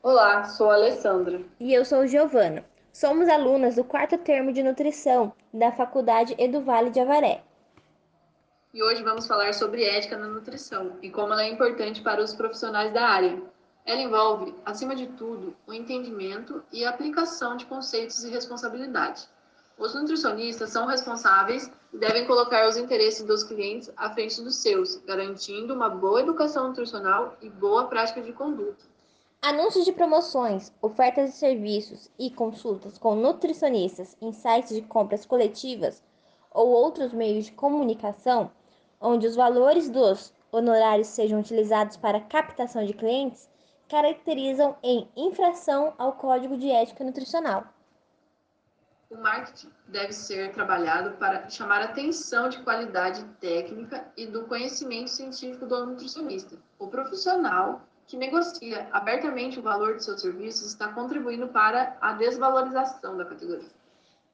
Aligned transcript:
Olá, 0.00 0.44
sou 0.44 0.70
a 0.70 0.74
Alessandra. 0.74 1.42
E 1.58 1.74
eu 1.74 1.84
sou 1.84 2.06
Giovana. 2.06 2.64
Somos 2.92 3.28
alunas 3.28 3.74
do 3.74 3.82
quarto 3.82 4.16
termo 4.16 4.52
de 4.52 4.62
nutrição 4.62 5.32
da 5.52 5.72
Faculdade 5.72 6.36
Eduvale 6.38 6.90
de 6.90 7.00
Avaré. 7.00 7.42
E 8.72 8.80
hoje 8.80 9.02
vamos 9.02 9.26
falar 9.26 9.52
sobre 9.54 9.82
ética 9.82 10.16
na 10.16 10.28
nutrição 10.28 10.96
e 11.02 11.10
como 11.10 11.32
ela 11.32 11.42
é 11.42 11.48
importante 11.48 12.00
para 12.00 12.22
os 12.22 12.32
profissionais 12.32 12.94
da 12.94 13.08
área. 13.08 13.42
Ela 13.84 14.00
envolve, 14.00 14.54
acima 14.64 14.94
de 14.94 15.08
tudo, 15.08 15.56
o 15.66 15.74
entendimento 15.74 16.62
e 16.72 16.84
a 16.84 16.90
aplicação 16.90 17.56
de 17.56 17.66
conceitos 17.66 18.22
e 18.22 18.30
responsabilidade. 18.30 19.28
Os 19.76 19.96
nutricionistas 19.96 20.70
são 20.70 20.86
responsáveis 20.86 21.68
e 21.92 21.98
devem 21.98 22.24
colocar 22.24 22.68
os 22.68 22.76
interesses 22.76 23.24
dos 23.24 23.42
clientes 23.42 23.90
à 23.96 24.10
frente 24.10 24.40
dos 24.42 24.54
seus, 24.54 24.94
garantindo 25.04 25.74
uma 25.74 25.88
boa 25.88 26.20
educação 26.20 26.68
nutricional 26.68 27.36
e 27.42 27.50
boa 27.50 27.88
prática 27.88 28.22
de 28.22 28.32
conduta. 28.32 28.86
Anúncios 29.40 29.84
de 29.84 29.92
promoções, 29.92 30.72
ofertas 30.82 31.30
de 31.30 31.36
serviços 31.36 32.10
e 32.18 32.28
consultas 32.28 32.98
com 32.98 33.14
nutricionistas 33.14 34.16
em 34.20 34.32
sites 34.32 34.74
de 34.74 34.82
compras 34.82 35.24
coletivas 35.24 36.02
ou 36.50 36.68
outros 36.68 37.12
meios 37.12 37.44
de 37.44 37.52
comunicação, 37.52 38.50
onde 39.00 39.28
os 39.28 39.36
valores 39.36 39.88
dos 39.88 40.34
honorários 40.50 41.06
sejam 41.06 41.38
utilizados 41.38 41.96
para 41.96 42.20
captação 42.20 42.84
de 42.84 42.92
clientes, 42.92 43.48
caracterizam 43.88 44.76
em 44.82 45.08
infração 45.16 45.94
ao 45.96 46.14
Código 46.14 46.56
de 46.56 46.70
Ética 46.70 47.04
Nutricional. 47.04 47.64
O 49.08 49.16
marketing 49.18 49.70
deve 49.86 50.12
ser 50.12 50.52
trabalhado 50.52 51.12
para 51.12 51.48
chamar 51.48 51.80
atenção 51.80 52.48
de 52.48 52.60
qualidade 52.62 53.24
técnica 53.40 54.04
e 54.16 54.26
do 54.26 54.48
conhecimento 54.48 55.10
científico 55.10 55.64
do 55.64 55.86
nutricionista. 55.86 56.58
O 56.78 56.88
profissional 56.88 57.80
que 58.08 58.16
negocia 58.16 58.88
abertamente 58.90 59.58
o 59.58 59.62
valor 59.62 59.96
de 59.96 60.02
seus 60.02 60.22
serviços 60.22 60.68
está 60.68 60.88
contribuindo 60.88 61.48
para 61.48 61.94
a 62.00 62.14
desvalorização 62.14 63.18
da 63.18 63.24
categoria. 63.26 63.68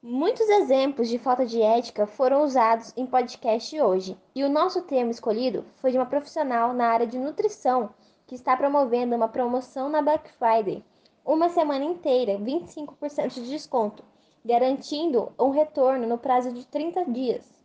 Muitos 0.00 0.48
exemplos 0.48 1.08
de 1.08 1.18
falta 1.18 1.44
de 1.44 1.60
ética 1.60 2.06
foram 2.06 2.44
usados 2.44 2.92
em 2.96 3.04
podcast 3.04 3.80
hoje, 3.80 4.16
e 4.32 4.44
o 4.44 4.48
nosso 4.48 4.82
termo 4.82 5.10
escolhido 5.10 5.64
foi 5.76 5.90
de 5.90 5.98
uma 5.98 6.06
profissional 6.06 6.72
na 6.72 6.86
área 6.86 7.06
de 7.06 7.18
nutrição 7.18 7.90
que 8.28 8.36
está 8.36 8.56
promovendo 8.56 9.16
uma 9.16 9.28
promoção 9.28 9.88
na 9.88 10.00
Black 10.00 10.30
Friday, 10.32 10.84
uma 11.24 11.48
semana 11.48 11.84
inteira, 11.84 12.38
25% 12.38 13.34
de 13.34 13.50
desconto, 13.50 14.04
garantindo 14.44 15.32
um 15.36 15.50
retorno 15.50 16.06
no 16.06 16.18
prazo 16.18 16.52
de 16.52 16.64
30 16.64 17.06
dias. 17.06 17.63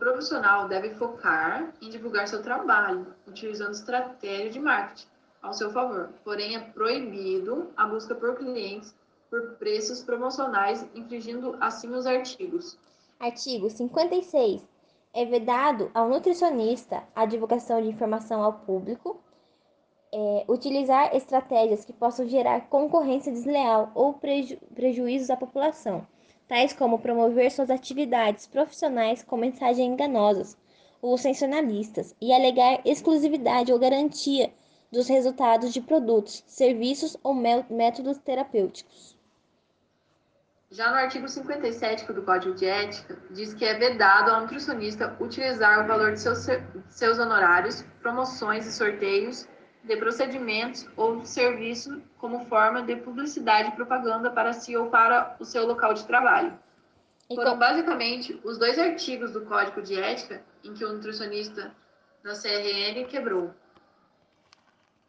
Profissional 0.00 0.66
deve 0.66 0.94
focar 0.94 1.74
em 1.82 1.90
divulgar 1.90 2.26
seu 2.26 2.42
trabalho, 2.42 3.14
utilizando 3.28 3.72
estratégia 3.72 4.48
de 4.48 4.58
marketing 4.58 5.06
ao 5.42 5.52
seu 5.52 5.70
favor. 5.70 6.08
Porém, 6.24 6.56
é 6.56 6.58
proibido 6.58 7.70
a 7.76 7.86
busca 7.86 8.14
por 8.14 8.34
clientes 8.34 8.94
por 9.28 9.56
preços 9.56 10.02
promocionais, 10.02 10.88
infringindo 10.94 11.54
assim 11.60 11.90
os 11.90 12.06
artigos. 12.06 12.78
Artigo 13.20 13.68
56. 13.68 14.66
É 15.12 15.26
vedado 15.26 15.90
ao 15.92 16.08
nutricionista 16.08 17.04
a 17.14 17.26
divulgação 17.26 17.82
de 17.82 17.88
informação 17.88 18.42
ao 18.42 18.54
público, 18.54 19.20
é, 20.14 20.46
utilizar 20.48 21.14
estratégias 21.14 21.84
que 21.84 21.92
possam 21.92 22.26
gerar 22.26 22.68
concorrência 22.70 23.30
desleal 23.30 23.92
ou 23.94 24.14
preju 24.14 24.56
prejuízos 24.74 25.28
à 25.28 25.36
população 25.36 26.06
tais 26.50 26.72
como 26.72 26.98
promover 26.98 27.48
suas 27.52 27.70
atividades 27.70 28.44
profissionais 28.48 29.22
com 29.22 29.36
mensagens 29.36 29.86
enganosas 29.86 30.58
ou 31.00 31.16
sensacionalistas 31.16 32.12
e 32.20 32.32
alegar 32.32 32.80
exclusividade 32.84 33.72
ou 33.72 33.78
garantia 33.78 34.52
dos 34.90 35.06
resultados 35.06 35.72
de 35.72 35.80
produtos, 35.80 36.42
serviços 36.48 37.16
ou 37.22 37.32
métodos 37.32 38.18
terapêuticos. 38.18 39.16
Já 40.72 40.90
no 40.90 40.96
artigo 40.96 41.28
57 41.28 42.12
do 42.12 42.22
Código 42.22 42.56
de 42.56 42.66
Ética, 42.66 43.16
diz 43.30 43.54
que 43.54 43.64
é 43.64 43.78
vedado 43.78 44.32
ao 44.32 44.40
nutricionista 44.40 45.16
utilizar 45.20 45.84
o 45.84 45.86
valor 45.86 46.14
de 46.14 46.20
seus, 46.20 46.46
seus 46.88 47.18
honorários, 47.20 47.82
promoções 48.02 48.66
e 48.66 48.72
sorteios 48.72 49.48
de 49.82 49.96
procedimentos 49.96 50.88
ou 50.96 51.24
serviço 51.24 52.02
como 52.18 52.44
forma 52.46 52.82
de 52.82 52.96
publicidade 52.96 53.70
e 53.70 53.72
propaganda 53.72 54.30
para 54.30 54.52
si 54.52 54.76
ou 54.76 54.90
para 54.90 55.36
o 55.38 55.44
seu 55.44 55.66
local 55.66 55.94
de 55.94 56.06
trabalho. 56.06 56.58
Foram 57.34 57.58
basicamente 57.58 58.38
os 58.44 58.58
dois 58.58 58.78
artigos 58.78 59.32
do 59.32 59.42
Código 59.42 59.80
de 59.82 59.98
Ética 59.98 60.42
em 60.64 60.74
que 60.74 60.84
o 60.84 60.92
nutricionista 60.92 61.74
da 62.22 62.32
CRN 62.32 63.04
quebrou. 63.06 63.54